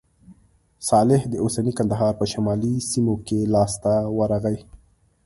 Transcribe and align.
صالح 0.89 1.21
د 1.27 1.33
اوسني 1.43 1.71
کندهار 1.79 2.13
په 2.19 2.25
شمالي 2.31 2.73
سیمو 2.89 3.15
کې 3.27 3.39
لاسته 3.53 3.93
ورغی. 4.17 4.57